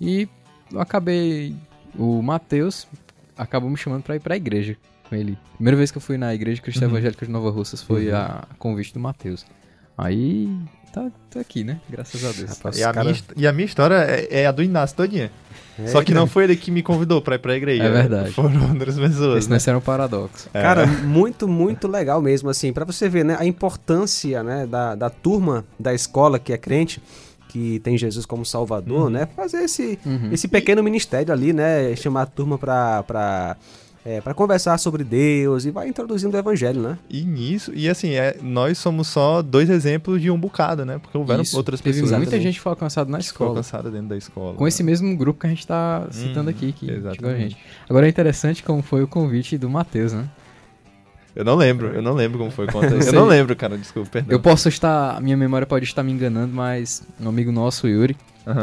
e 0.00 0.28
eu 0.72 0.80
acabei. 0.80 1.54
O 1.98 2.20
Matheus 2.22 2.86
acabou 3.36 3.70
me 3.70 3.76
chamando 3.76 4.02
pra 4.02 4.16
ir 4.16 4.20
pra 4.20 4.36
igreja 4.36 4.76
com 5.08 5.14
ele. 5.14 5.38
Primeira 5.54 5.76
vez 5.76 5.90
que 5.90 5.98
eu 5.98 6.02
fui 6.02 6.16
na 6.18 6.34
igreja 6.34 6.60
cristã 6.60 6.86
Uhum. 6.86 6.92
evangélica 6.92 7.24
de 7.26 7.30
Nova 7.32 7.50
Russas 7.50 7.82
foi 7.82 8.10
a 8.10 8.44
convite 8.58 8.92
do 8.94 9.00
Matheus. 9.00 9.44
Aí 9.96 10.48
tá, 10.92 11.08
tô 11.30 11.38
aqui, 11.38 11.62
né? 11.62 11.78
Graças 11.88 12.24
a 12.24 12.32
Deus. 12.32 12.50
Rapaz, 12.56 12.78
E 12.78 12.84
a, 12.84 12.92
cara- 12.92 13.04
minha, 13.10 13.16
e 13.36 13.46
a 13.46 13.52
minha 13.52 13.66
história 13.66 13.94
é, 13.94 14.40
é 14.42 14.46
a 14.46 14.52
do 14.52 14.62
Inácio 14.62 14.96
todinha. 14.96 15.30
É, 15.78 15.86
Só 15.88 16.02
que 16.04 16.14
não 16.14 16.26
foi 16.26 16.44
ele 16.44 16.56
que 16.56 16.70
me 16.70 16.82
convidou 16.82 17.20
pra 17.20 17.34
ir 17.36 17.38
pra 17.40 17.54
igreja. 17.56 17.82
É 17.84 17.90
verdade. 17.90 18.30
Foram 18.32 18.70
outras 18.70 18.96
pessoas. 18.98 19.38
Esse 19.38 19.50
né? 19.50 19.56
não 19.58 19.62
era 19.72 19.78
um 19.78 19.80
paradoxo. 19.80 20.48
É. 20.54 20.62
Cara, 20.62 20.86
muito, 20.86 21.46
muito 21.48 21.86
legal 21.88 22.20
mesmo, 22.22 22.48
assim, 22.48 22.72
pra 22.72 22.84
você 22.84 23.08
ver, 23.08 23.24
né, 23.24 23.36
a 23.38 23.44
importância, 23.44 24.42
né, 24.42 24.66
da, 24.66 24.94
da 24.94 25.10
turma 25.10 25.64
da 25.78 25.92
escola 25.94 26.38
que 26.38 26.52
é 26.52 26.58
crente, 26.58 27.00
que 27.54 27.78
tem 27.84 27.96
Jesus 27.96 28.26
como 28.26 28.44
Salvador, 28.44 29.08
né, 29.08 29.26
fazer 29.36 29.58
esse, 29.62 29.96
Uhum. 30.04 30.30
esse 30.32 30.48
pequeno 30.48 30.82
ministério 30.82 31.32
ali, 31.32 31.52
né, 31.52 31.94
chamar 31.94 32.22
a 32.22 32.26
turma 32.26 32.58
pra, 32.58 33.04
pra, 33.04 33.56
é, 34.04 34.20
pra 34.20 34.34
conversar 34.34 34.76
sobre 34.76 35.04
Deus 35.04 35.64
e 35.64 35.70
vai 35.70 35.86
introduzindo 35.88 36.34
o 36.36 36.38
evangelho, 36.40 36.80
né. 36.82 36.98
E 37.08 37.22
nisso, 37.22 37.70
e 37.72 37.88
assim, 37.88 38.10
é, 38.14 38.36
nós 38.42 38.76
somos 38.76 39.06
só 39.06 39.40
dois 39.40 39.70
exemplos 39.70 40.20
de 40.20 40.32
um 40.32 40.36
bocado, 40.36 40.84
né? 40.84 40.98
Porque 40.98 41.16
houveram 41.16 41.44
Isso. 41.44 41.56
outras 41.56 41.80
pessoas 41.80 42.10
muita 42.10 42.16
Exatamente. 42.22 42.42
gente 42.42 42.54
que 42.56 42.60
foi 42.60 42.70
alcançada 42.70 43.08
na 43.08 43.20
escola. 43.20 43.50
alcançadas 43.50 43.92
dentro 43.92 44.08
da 44.08 44.16
escola. 44.16 44.56
Com 44.56 44.66
esse 44.66 44.82
mesmo 44.82 45.16
grupo 45.16 45.38
que 45.38 45.46
a 45.46 45.50
gente 45.50 45.64
tá 45.64 46.08
citando 46.10 46.48
Hum, 46.48 46.50
aqui, 46.50 46.72
que 46.72 46.86
chegou 46.86 47.30
a 47.30 47.36
gente. 47.36 47.56
Agora 47.88 48.04
é 48.06 48.08
interessante 48.08 48.64
como 48.64 48.82
foi 48.82 49.04
o 49.04 49.06
convite 49.06 49.56
do 49.56 49.70
Matheus, 49.70 50.12
né? 50.12 50.24
Eu 51.36 51.44
não 51.44 51.56
lembro, 51.56 51.88
eu 51.88 52.00
não 52.02 52.14
lembro 52.14 52.38
como 52.38 52.50
foi. 52.50 52.66
Conta. 52.66 52.86
Eu 52.94 53.12
não 53.12 53.26
lembro, 53.26 53.56
cara, 53.56 53.76
desculpa, 53.76 54.08
perdão. 54.10 54.30
Eu 54.32 54.40
posso 54.40 54.68
estar. 54.68 55.16
A 55.16 55.20
minha 55.20 55.36
memória 55.36 55.66
pode 55.66 55.84
estar 55.84 56.02
me 56.02 56.12
enganando, 56.12 56.54
mas 56.54 57.02
um 57.20 57.28
amigo 57.28 57.50
nosso, 57.50 57.88
Yuri, 57.88 58.16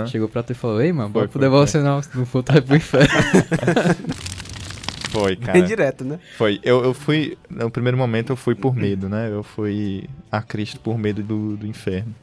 chegou 0.07 0.29
pra 0.29 0.41
tu 0.41 0.51
e 0.51 0.55
falou: 0.55 0.81
Ei, 0.81 0.93
mano, 0.93 1.09
bora 1.09 1.27
pro 1.27 1.39
devocional, 1.39 2.01
se 2.01 2.15
não 2.17 2.25
for, 2.25 2.43
vai 2.47 2.61
pro 2.61 2.75
inferno. 2.75 3.09
Foi, 5.11 5.35
Bem 5.35 5.45
cara. 5.45 5.61
direto, 5.63 6.05
né. 6.05 6.19
Foi. 6.37 6.59
Eu, 6.63 6.83
eu 6.85 6.93
fui. 6.93 7.37
No 7.49 7.69
primeiro 7.69 7.97
momento 7.97 8.31
eu 8.31 8.37
fui 8.37 8.55
por 8.55 8.73
medo, 8.73 9.09
né? 9.09 9.29
Eu 9.29 9.43
fui 9.43 10.05
a 10.31 10.41
Cristo 10.41 10.79
por 10.79 10.97
medo 10.97 11.21
do, 11.21 11.57
do 11.57 11.67
inferno. 11.67 12.15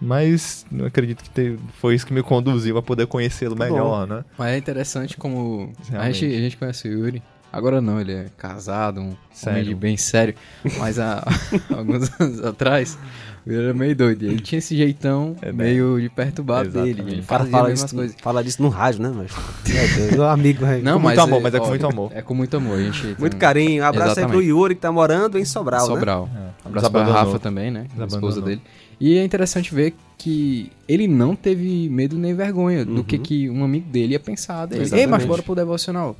Mas 0.00 0.66
não 0.70 0.84
acredito 0.86 1.22
que 1.22 1.30
te- 1.30 1.56
foi 1.80 1.94
isso 1.94 2.04
que 2.04 2.12
me 2.12 2.22
conduziu 2.22 2.76
a 2.76 2.82
poder 2.82 3.06
conhecê-lo 3.06 3.54
Tá 3.54 3.64
melhor, 3.64 4.06
né? 4.06 4.24
mas 4.36 4.48
é 4.48 4.58
interessante 4.58 5.16
como. 5.16 5.72
A 5.92 6.10
gente, 6.10 6.26
a 6.26 6.38
gente 6.38 6.56
conhece 6.56 6.88
o 6.88 6.92
Yuri. 6.92 7.22
Agora 7.56 7.80
não, 7.80 8.00
ele 8.00 8.12
é 8.12 8.26
casado, 8.36 9.00
um 9.00 9.14
Sério? 9.32 9.60
homem 9.60 9.68
de 9.68 9.74
bem 9.74 9.96
sério. 9.96 10.34
Mas 10.78 10.98
há 10.98 11.24
alguns 11.76 12.10
anos 12.20 12.44
atrás, 12.44 12.98
Yuri 13.46 13.64
era 13.64 13.74
meio 13.74 13.94
doido. 13.96 14.24
Ele 14.24 14.40
tinha 14.40 14.58
esse 14.58 14.76
jeitão 14.76 15.36
É, 15.40 15.46
né? 15.46 15.64
meio 15.64 16.00
de 16.00 16.08
perturbado 16.08 16.68
Exatamente. 16.68 16.96
dele. 16.96 17.10
Ele 17.12 17.20
O 17.20 17.24
cara 17.24 17.44
fala 17.46 17.62
as 17.64 17.68
mesmas 17.70 17.84
isso, 17.90 17.94
coisas. 17.96 18.16
fala 18.20 18.44
disso 18.44 18.62
no 18.62 18.68
rádio, 18.68 19.02
né, 19.02 19.12
mas... 19.14 19.30
Meu 19.66 19.88
Deus, 19.96 20.10
meu 20.12 20.24
amigo, 20.28 20.66
velho. 20.66 20.84
Não, 20.84 20.94
Com 20.94 20.98
muito 21.00 21.16
mas 21.16 21.18
amor, 21.28 21.40
mas 21.42 21.54
é 21.54 21.58
com 21.58 21.64
ó, 21.64 21.68
muito 21.68 21.86
amor. 21.86 22.12
É 22.14 22.22
com 22.22 22.34
muito 22.34 22.56
amor. 22.56 22.78
A 22.78 22.82
gente 22.82 23.02
tem 23.02 23.16
Muito 23.18 23.36
um- 23.36 23.38
carinho. 23.38 23.84
Abraço 23.84 24.08
aí 24.10 24.14
pro 24.14 24.22
Exatamente. 24.40 24.48
Yuri 24.48 24.74
que 24.74 24.80
tá 24.80 24.92
morando 24.92 25.38
em 25.38 25.44
Sobral, 25.44 25.88
né. 25.88 25.94
Sobral. 25.94 26.28
É, 26.34 26.68
Abraço 26.68 26.90
pra. 26.90 27.04
Rafa 27.04 27.38
também, 27.38 27.70
né? 27.70 27.86
A 27.98 28.04
esposa 28.04 28.40
dele. 28.40 28.60
E 28.98 29.16
é 29.18 29.24
interessante 29.24 29.74
ver 29.74 29.94
que 30.18 30.72
ele 30.88 31.06
não 31.06 31.36
teve 31.36 31.88
medo 31.90 32.16
nem 32.18 32.34
vergonha 32.34 32.82
do 32.84 33.04
que, 33.04 33.16
Uhum. 33.16 33.22
que 33.22 33.50
um 33.50 33.62
amigo 33.62 33.86
dele 33.90 34.14
ia 34.14 34.20
pensar 34.20 34.64
dele. 34.66 34.80
Ei, 34.80 34.86
Exatamente. 34.86 35.10
mas 35.10 35.24
bora 35.26 35.42
pro 35.42 35.54
devocional. 35.54 36.16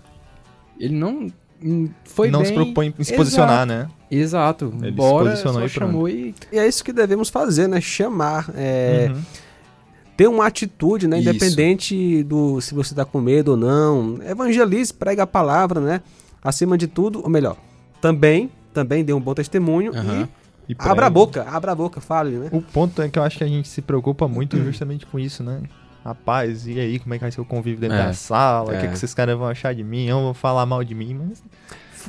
Ele 0.79 0.95
não 0.95 1.31
foi 2.05 2.31
não 2.31 2.41
bem... 2.41 2.49
se 2.49 2.55
propõe 2.55 2.95
em 2.99 3.05
se 3.05 3.17
posicionar, 3.17 3.67
né? 3.67 3.89
Exato. 4.11 4.73
Ele 4.79 4.87
se 4.87 4.93
bora, 4.93 5.31
posicionou 5.31 5.61
só 5.61 5.67
e 5.67 5.69
chamou 5.69 6.09
e... 6.09 6.35
E 6.53 6.59
é 6.59 6.67
isso 6.67 6.85
que 6.85 6.93
devemos 6.93 7.29
fazer, 7.29 7.69
né? 7.69 7.81
Chamar. 7.81 8.51
É, 8.55 9.11
Uhum. 9.11 9.23
Ter 10.17 10.29
uma 10.29 10.47
atitude, 10.47 11.07
né? 11.07 11.21
Isso. 11.21 11.29
Independente 11.29 12.23
do 12.23 12.59
se 12.63 12.75
você 12.75 12.95
tá 12.95 13.05
com 13.05 13.21
medo 13.21 13.51
ou 13.51 13.57
não. 13.57 14.19
Evangelize, 14.23 14.93
prega 14.93 15.25
a 15.25 15.27
palavra, 15.27 15.79
né? 15.79 16.01
Acima 16.43 16.79
de 16.79 16.87
tudo, 16.87 17.23
ou 17.23 17.29
melhor, 17.29 17.59
também, 18.01 18.51
também 18.73 19.05
dê 19.05 19.13
um 19.13 19.21
bom 19.21 19.35
testemunho 19.35 19.95
Aham. 19.95 20.27
E 20.43 20.47
e 20.69 20.77
abra 20.79 21.07
a 21.07 21.11
boca, 21.11 21.47
abra 21.49 21.73
a 21.73 21.75
boca, 21.75 22.01
fale, 22.01 22.37
né? 22.37 22.49
O 22.51 22.61
ponto 22.61 23.01
é 23.01 23.09
que 23.09 23.19
eu 23.19 23.23
acho 23.23 23.39
que 23.39 23.45
a 23.45 23.47
gente 23.47 23.69
se 23.69 23.81
preocupa 23.81 24.27
muito 24.27 24.57
justamente 24.57 25.07
com 25.07 25.19
isso, 25.19 25.43
né? 25.43 25.63
Rapaz, 26.07 26.67
e 26.69 26.79
aí, 26.79 26.99
como 27.01 27.15
é 27.15 27.19
que 27.19 27.25
vai 27.25 27.33
ser 27.33 27.41
o 27.41 27.45
convívio 27.45 27.81
dentro 27.81 27.97
É. 27.97 28.07
da 28.07 28.13
sala? 28.13 28.71
O 28.71 28.75
É. 28.75 28.81
que, 28.81 28.89
que 28.89 28.95
esses 28.95 29.13
caras 29.13 29.37
vão 29.37 29.49
achar 29.49 29.75
de 29.75 29.83
mim? 29.83 30.07
Eu 30.07 30.21
vou 30.21 30.35
falar 30.35 30.65
mal 30.65 30.85
de 30.85 30.95
mim, 30.95 31.15
mas. 31.15 31.43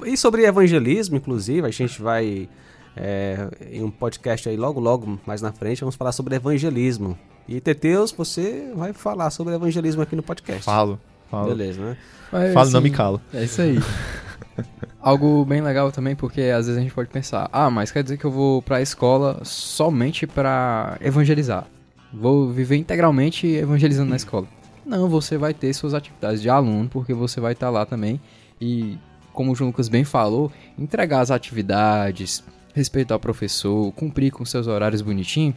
E 0.06 0.16
sobre 0.16 0.46
evangelismo, 0.46 1.18
inclusive, 1.18 1.66
a 1.68 1.72
gente 1.72 2.00
vai 2.01 2.48
é, 2.96 3.48
em 3.72 3.84
um 3.84 3.89
podcast 3.92 4.48
aí 4.50 4.56
logo, 4.58 4.80
logo 4.80 5.20
mais 5.25 5.42
na 5.42 5.51
frente, 5.51 5.80
vamos 5.82 5.96
falar 5.96 6.12
sobre 6.12 6.36
evangelismo. 6.36 7.18
E 7.48 7.60
Teteus, 7.62 8.12
você 8.12 8.72
vai 8.75 8.92
falar 8.94 9.30
sobre 9.32 9.54
evangelismo 9.56 10.01
aqui 10.01 10.16
no 10.16 10.22
podcast. 10.24 10.63
Falo, 10.63 11.00
falo. 11.32 11.48
Beleza, 11.50 11.82
né? 11.82 11.98
Mas, 12.32 12.54
Falo, 12.54 12.70
não 12.72 12.80
assim, 12.80 12.89
me 12.89 12.96
calo. 12.96 13.22
É 13.34 13.44
isso 13.44 13.62
aí. 13.62 13.80
Algo 15.01 15.46
bem 15.46 15.62
legal 15.62 15.92
também, 15.92 16.16
porque 16.16 16.42
às 16.42 16.66
vezes 16.66 16.77
a 16.77 16.82
gente 16.82 16.94
pode 16.94 17.10
pensar, 17.10 17.48
ah, 17.54 17.70
mas 17.70 17.92
quer 17.92 18.04
dizer 18.04 18.18
que 18.18 18.25
eu 18.25 18.32
vou 18.32 18.62
pra 18.62 18.82
escola 18.82 19.39
somente 19.44 20.27
pra 20.27 20.98
evangelizar. 21.01 21.66
Vou 22.13 22.49
viver 22.51 22.75
integralmente 22.77 23.47
evangelizando 23.47 24.09
na 24.09 24.15
escola. 24.15 24.47
Não, 24.85 25.09
você 25.09 25.37
vai 25.37 25.53
ter 25.53 25.73
suas 25.73 25.93
atividades 25.93 26.41
de 26.41 26.49
aluno, 26.49 26.87
porque 26.89 27.13
você 27.13 27.39
vai 27.41 27.53
estar 27.53 27.69
lá 27.69 27.85
também. 27.85 28.19
E, 28.59 28.97
como 29.33 29.51
o 29.51 29.55
João 29.55 29.69
Lucas 29.69 29.89
bem 29.89 30.03
falou, 30.05 30.51
entregar 30.79 31.19
as 31.19 31.29
atividades, 31.31 32.43
respeitar 32.73 33.15
o 33.15 33.19
professor, 33.19 33.91
cumprir 33.93 34.31
com 34.31 34.45
seus 34.45 34.65
horários 34.67 35.01
bonitinho, 35.01 35.53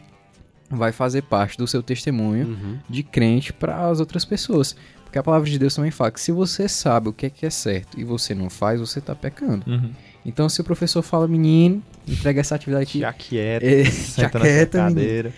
vai 0.69 0.91
fazer 0.93 1.23
parte 1.23 1.57
do 1.57 1.67
seu 1.67 1.83
testemunho 1.83 2.47
Uhum. 2.49 2.79
de 2.89 3.03
crente 3.03 3.53
para 3.53 3.89
as 3.89 4.01
outras 4.01 4.25
pessoas. 4.25 4.75
Porque 5.05 5.19
a 5.19 5.23
palavra 5.23 5.49
de 5.51 5.59
Deus 5.59 5.75
também 5.75 5.91
fala 5.91 6.11
que 6.13 6.21
se 6.21 6.31
você 6.31 6.69
sabe 6.69 7.09
o 7.09 7.13
que 7.13 7.27
é 7.27 7.31
que 7.31 7.45
é 7.45 7.51
certo 7.51 7.99
e 7.99 8.05
você 8.05 8.33
não 8.35 8.49
faz, 8.49 8.79
você 8.81 9.01
tá 9.01 9.15
pecando. 9.15 9.65
Uhum. 9.69 9.91
Então 10.25 10.49
se 10.49 10.61
o 10.61 10.65
professor 10.65 11.03
fala, 11.03 11.27
menino, 11.27 11.83
entrega 12.07 12.41
essa 12.41 12.55
atividade 12.55 12.85
aqui, 12.85 12.99
Te 12.99 13.05
aquieta, 13.05 13.67
É, 13.67 13.85
senta 13.91 14.29
te 14.29 14.35
na 14.35 14.41
sua 14.41 14.49
aquieta, 14.51 14.91
menino. 14.91 15.33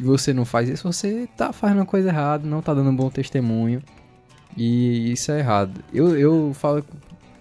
E 0.00 0.02
você 0.02 0.32
não 0.32 0.46
faz 0.46 0.66
isso, 0.66 0.90
você 0.90 1.28
tá 1.36 1.52
fazendo 1.52 1.76
uma 1.80 1.86
coisa 1.86 2.08
errada, 2.08 2.48
não 2.48 2.62
tá 2.62 2.72
dando 2.72 2.88
um 2.88 2.96
bom 2.96 3.10
testemunho. 3.10 3.82
E 4.56 5.12
isso 5.12 5.30
é 5.30 5.40
errado. 5.40 5.84
Eu, 5.92 6.18
eu 6.18 6.52
falo. 6.54 6.82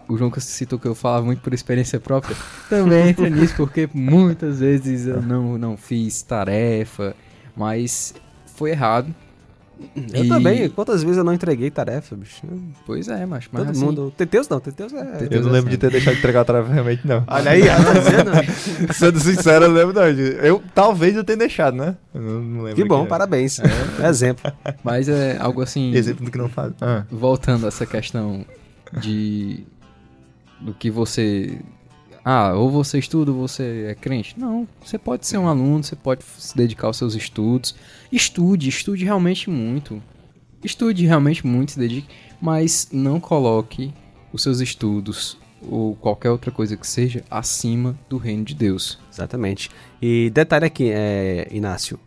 O 0.10 0.18
João 0.18 0.30
que 0.32 0.42
citou 0.42 0.80
que 0.80 0.88
eu 0.88 0.96
falava 0.96 1.26
muito 1.26 1.42
por 1.42 1.54
experiência 1.54 2.00
própria. 2.00 2.36
Também 2.68 3.10
entra 3.10 3.30
nisso, 3.32 3.54
porque 3.56 3.88
muitas 3.94 4.60
vezes 4.60 5.06
eu 5.06 5.22
não, 5.22 5.58
não 5.58 5.78
fiz 5.78 6.22
tarefa, 6.22 7.16
mas 7.56 8.14
foi 8.56 8.72
errado. 8.72 9.14
Eu 10.14 10.26
E- 10.26 10.28
também. 10.28 10.70
Quantas 10.70 11.02
vezes 11.04 11.18
eu 11.18 11.24
não 11.24 11.34
entreguei 11.34 11.70
tarefa, 11.72 12.16
bicho? 12.16 12.42
Pois 12.86 13.08
é, 13.08 13.26
mas, 13.26 13.48
mas 13.52 13.64
Todo 13.64 13.72
assim, 13.72 13.86
mundo. 13.86 14.14
Teteus 14.16 14.48
não, 14.50 14.60
Teteus 14.60 14.94
é. 14.94 15.24
Eu 15.24 15.30
Deus 15.30 15.46
não 15.46 15.52
é 15.52 15.54
lembro 15.54 15.70
de 15.70 15.76
assim. 15.76 15.78
ter 15.78 15.92
deixado 15.92 16.14
de 16.14 16.20
entregar 16.20 16.42
a 16.42 16.46
tarefa 16.46 16.72
realmente, 16.74 17.08
não. 17.08 17.24
Olha 17.28 17.52
aí, 17.52 17.62
dizendo? 18.04 18.94
Sendo 18.94 19.20
sincero, 19.20 19.66
eu 19.66 19.72
lembro 19.72 19.94
não. 19.96 20.04
Eu, 20.08 20.62
talvez 20.76 21.16
eu 21.16 21.24
tenha 21.24 21.38
deixado, 21.38 21.76
né? 21.76 21.96
Eu 22.14 22.22
não, 22.22 22.42
não 22.42 22.62
lembro. 22.64 22.76
Que 22.82 22.88
bom, 22.88 23.04
né? 23.04 23.08
parabéns. 23.08 23.60
Exemplo. 24.08 24.52
Mas 24.84 25.08
é 25.10 25.38
algo 25.40 25.62
assim. 25.62 25.94
Exemplo 25.94 26.26
do 26.26 26.32
que 26.32 26.38
não 26.38 26.50
faz. 26.50 26.74
Ah. 26.82 27.04
Voltando 27.10 27.66
a 27.66 27.70
essa 27.70 27.86
questão 27.86 28.46
de. 29.00 29.64
Do 30.60 30.74
que 30.74 30.90
você. 30.92 31.60
Ah, 32.24 32.54
ou 32.54 32.70
você 32.70 33.00
estuda 33.00 33.32
ou 33.32 33.48
você 33.48 33.88
é 33.90 33.96
crente. 33.96 34.38
Não, 34.38 34.68
você 34.84 34.98
pode 34.98 35.26
ser 35.26 35.38
um 35.38 35.48
aluno, 35.48 35.84
você 35.84 35.96
pode 35.96 36.24
se 36.38 36.56
dedicar 36.56 36.88
aos 36.88 36.98
seus 36.98 37.16
estudos. 37.16 37.76
Estude, 38.12 38.70
estude 38.70 39.06
realmente 39.06 39.50
muito. 39.50 40.02
Estude 40.64 41.06
realmente 41.06 41.46
muito, 41.46 41.72
se 41.72 41.80
dedique. 41.80 42.08
Mas 42.42 42.90
não 42.92 43.20
coloque 43.20 43.94
os 44.32 44.44
seus 44.44 44.60
estudos 44.60 45.38
ou 45.62 45.96
qualquer 45.96 46.30
outra 46.30 46.52
coisa 46.52 46.78
que 46.78 46.88
seja 46.88 47.24
acima 47.30 47.98
do 48.08 48.18
reino 48.18 48.44
de 48.44 48.54
Deus. 48.54 49.00
Exatamente. 49.12 49.70
E 50.02 50.30
detalhe 50.30 50.66
aqui, 50.66 50.90
é, 50.92 51.48
Inácio. 51.52 52.00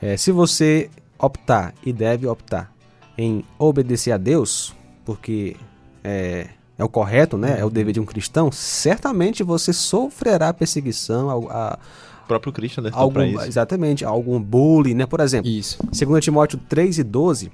É, 0.00 0.16
se 0.16 0.30
você 0.30 0.90
optar 1.18 1.74
e 1.84 1.92
deve 1.92 2.26
optar 2.26 2.72
em 3.16 3.44
obedecer 3.58 4.12
a 4.12 4.16
Deus, 4.16 4.74
porque 5.04 5.56
é, 6.02 6.48
é 6.78 6.84
o 6.84 6.88
correto, 6.88 7.36
né? 7.38 7.58
É 7.60 7.64
o 7.64 7.70
dever 7.70 7.92
de 7.92 8.00
um 8.00 8.04
cristão, 8.04 8.50
certamente 8.52 9.42
você 9.42 9.72
sofrerá 9.72 10.52
perseguição, 10.52 11.30
a, 11.48 11.54
a- 11.74 11.78
O 12.24 12.26
próprio 12.26 12.52
Cristo 12.52 12.80
alertou 12.80 13.00
algum, 13.02 13.20
exatamente, 13.48 14.04
algum 14.04 14.40
bullying, 14.40 14.94
né? 14.94 15.06
Por 15.06 15.20
exemplo, 15.20 15.48
Isso. 15.50 15.78
2 15.92 16.24
Timóteo 16.24 16.58
3 16.68 16.98
e 16.98 17.02
12, 17.02 17.52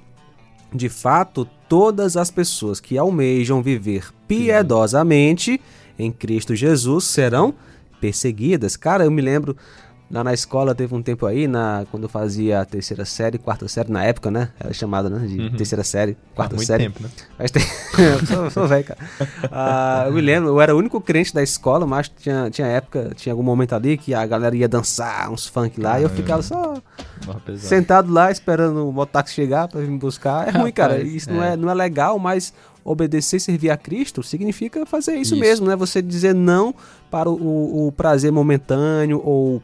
de 0.73 0.87
fato, 0.89 1.47
todas 1.67 2.15
as 2.15 2.31
pessoas 2.31 2.79
que 2.79 2.97
almejam 2.97 3.61
viver 3.61 4.05
piedosamente 4.27 5.59
em 5.99 6.11
Cristo 6.11 6.55
Jesus 6.55 7.03
serão 7.05 7.53
perseguidas. 7.99 8.75
Cara, 8.75 9.03
eu 9.03 9.11
me 9.11 9.21
lembro, 9.21 9.55
lá 10.11 10.23
na 10.23 10.33
escola 10.33 10.75
teve 10.75 10.93
um 10.93 11.01
tempo 11.01 11.25
aí, 11.25 11.47
na, 11.47 11.85
quando 11.89 12.03
eu 12.03 12.09
fazia 12.09 12.59
a 12.61 12.65
terceira 12.65 13.05
série, 13.05 13.37
quarta 13.37 13.67
série, 13.67 13.91
na 13.91 14.03
época, 14.03 14.29
né? 14.29 14.49
Era 14.59 14.73
chamada, 14.73 15.09
né? 15.09 15.25
De 15.25 15.39
Uhum. 15.39 15.49
terceira 15.55 15.83
série, 15.83 16.17
quarta 16.35 16.55
muito 16.55 16.67
série. 16.67 16.83
tempo, 16.83 17.01
né? 17.01 17.09
Mas 17.39 17.49
tem... 17.51 17.61
eu 17.97 18.25
sou, 18.25 18.49
sou 18.51 18.67
velho, 18.67 18.83
cara. 18.83 18.99
Ah, 19.51 20.03
eu 20.07 20.13
me 20.13 20.21
lembro, 20.21 20.49
eu 20.49 20.61
era 20.61 20.75
o 20.75 20.77
único 20.77 20.99
crente 20.99 21.33
da 21.33 21.41
escola, 21.41 21.85
mas 21.87 22.09
tinha, 22.09 22.49
tinha 22.49 22.67
época, 22.67 23.11
tinha 23.15 23.31
algum 23.33 23.43
momento 23.43 23.73
ali 23.73 23.97
que 23.97 24.13
a 24.13 24.25
galera 24.25 24.55
ia 24.55 24.67
dançar 24.67 25.31
uns 25.31 25.47
funk 25.47 25.79
lá 25.79 25.99
e 25.99 26.03
eu 26.03 26.09
Caramba. 26.09 26.15
ficava 26.23 26.41
só 26.41 26.73
Barra 27.25 27.39
pesada. 27.39 27.67
sentado 27.67 28.11
lá 28.11 28.31
esperando 28.31 28.87
o 28.87 28.91
mototáxi 28.91 29.33
chegar 29.33 29.67
pra 29.67 29.79
vir 29.81 29.89
me 29.89 29.97
buscar. 29.97 30.47
É 30.47 30.51
ruim, 30.51 30.71
cara. 30.71 30.99
Isso 31.01 31.31
não, 31.31 31.41
é, 31.43 31.55
não 31.55 31.69
é 31.69 31.73
legal, 31.73 32.17
mas 32.19 32.53
obedecer 32.83 33.37
e 33.37 33.39
servir 33.39 33.69
a 33.69 33.77
Cristo 33.77 34.23
significa 34.23 34.85
fazer 34.87 35.13
isso, 35.15 35.35
Isso. 35.35 35.39
mesmo, 35.39 35.67
né? 35.67 35.75
Você 35.75 36.01
dizer 36.01 36.33
não 36.33 36.73
para 37.11 37.29
o- 37.29 37.87
o 37.87 37.91
prazer 37.91 38.31
momentâneo 38.31 39.21
ou 39.23 39.61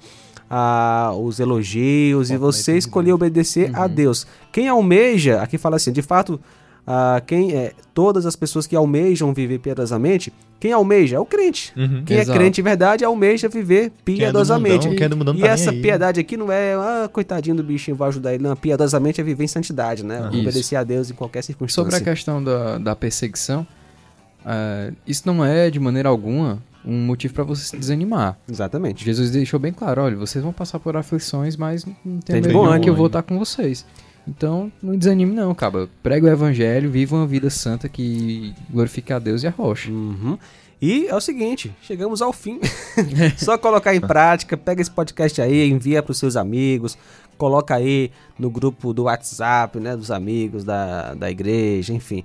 ah, 0.50 1.12
os 1.20 1.40
elogios 1.40 2.30
e 2.30 2.34
Foco 2.34 2.46
na 2.46 2.52
você 2.52 2.78
escolher 2.78 3.14
obedecer 3.14 3.70
a 3.76 3.84
Uhum. 3.84 3.90
Deus. 3.90 4.28
Quem 4.52 4.68
almeja, 4.68 5.42
aqui 5.42 5.58
fala 5.58 5.76
assim, 5.76 5.92
de 5.92 6.02
fato, 6.02 6.40
ah, 6.86 7.22
quem 7.26 7.54
é, 7.54 7.74
todas 7.94 8.26
as 8.26 8.36
pessoas 8.36 8.66
que 8.66 8.76
almejam 8.76 9.34
viver 9.34 9.60
piedosamente, 9.60 10.32
quem 10.60 10.72
almeja 10.72 11.18
é 11.18 11.20
o 11.20 11.26
crente. 11.26 11.72
Uhum. 11.78 12.04
Quem 12.06 12.18
Exato. 12.18 12.32
é 12.32 12.40
crente 12.40 12.56
de 12.56 12.62
verdade 12.64 13.06
almeja 13.06 13.48
viver 13.48 13.92
Quem 14.04 14.16
é 14.16 14.18
do 14.18 14.32
piedosamente. 14.32 14.88
mundão, 14.88 14.96
quem 14.96 15.06
é 15.06 15.10
do 15.10 15.36
e 15.38 15.42
tá 15.42 15.48
essa 15.50 15.70
aí. 15.70 15.82
piedade 15.82 16.20
aqui 16.20 16.36
não 16.38 16.52
é, 16.52 16.74
ah, 16.74 17.08
coitadinho 17.12 17.56
do 17.56 17.64
bichinho, 17.64 17.96
vou 17.96 18.08
ajudar 18.08 18.34
ele. 18.34 18.42
Não, 18.42 18.56
piedosamente 18.56 19.22
é 19.22 19.24
viver 19.24 19.44
em 19.44 19.48
santidade, 19.48 20.04
né? 20.04 20.22
Ah. 20.24 20.28
Obedecer 20.30 20.76
a 20.78 20.84
Deus 20.84 21.12
em 21.12 21.14
qualquer 21.14 21.44
Sobre 21.44 21.64
a 21.64 21.68
circunstância. 21.68 22.00
questão 22.04 22.44
da, 22.44 22.78
da 22.80 22.96
perseguição, 22.96 23.68
eh, 24.46 24.94
isso 25.06 25.24
não 25.26 25.44
é 25.46 25.70
de 25.70 25.80
maneira 25.80 26.10
alguma 26.10 26.58
um 26.88 27.06
motivo 27.06 27.34
para 27.34 27.44
você 27.44 27.64
se 27.64 27.78
desanimar. 27.78 28.38
Exatamente. 28.50 29.04
Jesus 29.04 29.30
deixou 29.30 29.60
bem 29.60 29.74
claro, 29.74 30.02
olha, 30.02 30.16
vocês 30.16 30.44
vão 30.44 30.54
passar 30.54 30.80
por 30.80 30.96
aflições, 30.96 31.58
mas 31.58 31.86
não 31.86 32.20
Tem 32.20 32.42
tem 32.42 32.54
bom 32.54 32.66
ânimo 32.66 32.84
que 32.84 32.90
eu 32.90 32.96
vou 32.96 33.08
estar 33.08 33.22
com 33.22 33.38
vocês. 33.38 33.86
Então, 34.28 34.72
não 34.82 34.98
desanime 34.98 35.34
não, 35.34 35.54
cara. 35.54 35.90
Prega 36.02 36.26
o 36.26 36.30
evangelho, 36.30 36.90
viva 36.90 37.16
uma 37.16 37.28
vida 37.28 37.50
santa 37.50 37.88
que 37.88 38.54
glorifique 38.70 39.12
a 39.12 39.20
Deus 39.20 39.44
e 39.44 39.48
a 39.48 39.50
rocha. 39.50 39.92
Uhum. 39.92 40.38
E 40.82 41.08
é 41.08 41.16
o 41.16 41.22
seguinte, 41.22 41.74
chegamos 41.82 42.22
ao 42.22 42.32
fim. 42.32 42.60
Só 43.38 43.58
colocar 43.58 43.96
em 43.96 44.02
prática, 44.02 44.56
pega 44.56 44.82
esse 44.82 44.92
podcast 44.92 45.42
aí, 45.42 45.70
envia 45.70 46.04
para 46.04 46.12
os 46.12 46.20
seus 46.20 46.36
amigos, 46.36 46.98
coloca 47.38 47.76
aí 47.76 48.12
no 48.38 48.50
grupo 48.50 48.94
do 48.94 49.04
WhatsApp, 49.04 49.80
né, 49.80 49.96
dos 49.96 50.12
amigos 50.12 50.64
da, 50.64 51.16
da 51.16 51.32
igreja, 51.32 51.94
enfim. 51.94 52.24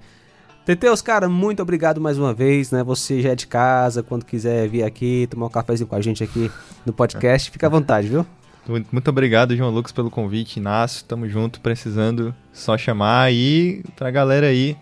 Teteus, 0.64 1.02
cara, 1.02 1.28
muito 1.28 1.60
obrigado 1.60 2.00
mais 2.00 2.16
uma 2.16 2.32
vez, 2.32 2.70
né? 2.70 2.84
Você 2.84 3.20
já 3.20 3.30
é 3.30 3.34
de 3.34 3.48
casa, 3.48 4.00
quando 4.00 4.24
quiser 4.24 4.68
vir 4.68 4.84
aqui, 4.84 5.26
tomar 5.28 5.46
um 5.46 5.50
cafezinho 5.50 5.88
com 5.88 5.96
a 5.96 6.00
gente 6.00 6.22
aqui 6.22 6.48
no 6.86 6.92
podcast, 6.92 7.50
fica 7.50 7.66
à 7.66 7.70
vontade, 7.70 8.06
viu? 8.06 8.24
Muito, 8.92 9.08
obrigado, 9.08 9.56
João 9.56 9.70
Lucas, 9.70 9.90
pelo 9.90 10.08
convite. 10.08 10.58
Inácio, 10.58 11.04
tamo 11.04 11.28
junto, 11.28 11.60
precisando 11.60 12.32
só 12.52 12.78
chamar. 12.78 13.32
E 13.32 13.82
pra 13.96 14.08
galera 14.12 14.46
aí, 14.46 14.76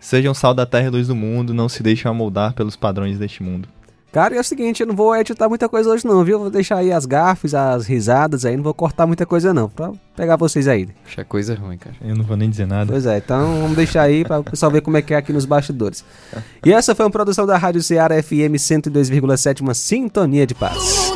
sejam 0.00 0.32
sal 0.32 0.54
da 0.54 0.64
terra 0.64 0.86
e 0.86 0.90
luz 0.90 1.08
do 1.08 1.14
mundo, 1.14 1.52
não 1.52 1.68
se 1.68 1.82
deixem 1.82 2.10
amoldar 2.10 2.54
pelos 2.54 2.74
padrões 2.74 3.18
deste 3.18 3.42
mundo. 3.42 3.68
Cara, 4.12 4.34
e 4.34 4.38
é 4.38 4.40
o 4.40 4.44
seguinte, 4.44 4.80
eu 4.80 4.86
não 4.86 4.94
vou 4.94 5.14
editar 5.16 5.48
muita 5.48 5.68
coisa 5.68 5.90
hoje 5.90 6.04
não, 6.04 6.24
viu? 6.24 6.38
Vou 6.38 6.50
deixar 6.50 6.78
aí 6.78 6.90
as 6.90 7.06
gafes, 7.06 7.54
as 7.54 7.86
risadas 7.86 8.44
aí, 8.44 8.56
não 8.56 8.64
vou 8.64 8.74
cortar 8.74 9.06
muita 9.06 9.24
coisa 9.24 9.54
não, 9.54 9.68
pra 9.68 9.92
pegar 10.16 10.36
vocês 10.36 10.66
aí. 10.66 10.88
Acho 11.06 11.20
é 11.20 11.24
coisa 11.24 11.54
ruim, 11.54 11.78
cara. 11.78 11.94
Eu 12.02 12.16
não 12.16 12.24
vou 12.24 12.36
nem 12.36 12.50
dizer 12.50 12.66
nada. 12.66 12.90
Pois 12.90 13.06
é, 13.06 13.18
então 13.18 13.60
vamos 13.60 13.76
deixar 13.76 14.02
aí 14.02 14.24
para 14.24 14.40
o 14.40 14.44
pessoal 14.44 14.72
ver 14.72 14.80
como 14.80 14.96
é 14.96 15.02
que 15.02 15.14
é 15.14 15.16
aqui 15.16 15.32
nos 15.32 15.44
bastidores. 15.44 16.04
E 16.64 16.72
essa 16.72 16.94
foi 16.94 17.04
uma 17.04 17.10
produção 17.10 17.46
da 17.46 17.56
Rádio 17.56 17.82
Ceará 17.82 18.20
FM 18.20 18.56
102,7, 18.56 19.60
uma 19.60 19.74
sintonia 19.74 20.46
de 20.46 20.54
paz. 20.54 21.12